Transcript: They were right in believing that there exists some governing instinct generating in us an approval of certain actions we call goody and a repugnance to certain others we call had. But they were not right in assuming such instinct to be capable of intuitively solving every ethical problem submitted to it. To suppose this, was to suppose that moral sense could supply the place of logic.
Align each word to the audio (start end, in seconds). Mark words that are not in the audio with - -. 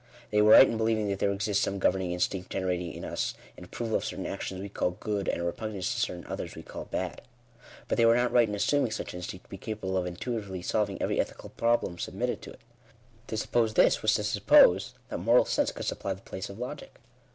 They 0.31 0.41
were 0.41 0.53
right 0.53 0.67
in 0.67 0.77
believing 0.77 1.09
that 1.09 1.19
there 1.19 1.31
exists 1.31 1.63
some 1.63 1.77
governing 1.77 2.11
instinct 2.11 2.49
generating 2.49 2.91
in 2.91 3.05
us 3.05 3.35
an 3.55 3.65
approval 3.65 3.97
of 3.97 4.03
certain 4.03 4.25
actions 4.25 4.59
we 4.59 4.67
call 4.67 4.97
goody 4.99 5.29
and 5.31 5.39
a 5.39 5.43
repugnance 5.43 5.93
to 5.93 6.01
certain 6.01 6.25
others 6.25 6.55
we 6.55 6.63
call 6.63 6.89
had. 6.91 7.21
But 7.87 7.99
they 7.99 8.05
were 8.07 8.15
not 8.15 8.31
right 8.31 8.49
in 8.49 8.55
assuming 8.55 8.89
such 8.89 9.13
instinct 9.13 9.45
to 9.45 9.49
be 9.51 9.57
capable 9.59 9.95
of 9.97 10.07
intuitively 10.07 10.63
solving 10.63 10.99
every 10.99 11.19
ethical 11.19 11.49
problem 11.51 11.99
submitted 11.99 12.41
to 12.41 12.53
it. 12.53 12.61
To 13.27 13.37
suppose 13.37 13.75
this, 13.75 14.01
was 14.01 14.15
to 14.15 14.23
suppose 14.23 14.95
that 15.09 15.19
moral 15.19 15.45
sense 15.45 15.71
could 15.71 15.85
supply 15.85 16.15
the 16.15 16.21
place 16.23 16.49
of 16.49 16.57
logic. 16.57 16.99